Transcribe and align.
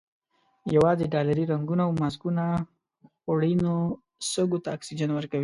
یوازې 0.75 1.05
ډالري 1.13 1.43
رنګونه 1.53 1.83
او 1.85 1.91
ماسکونه 2.01 2.45
خوړینو 3.21 3.75
سږیو 4.31 4.63
ته 4.63 4.69
اکسیجن 4.77 5.09
ورکوي. 5.13 5.39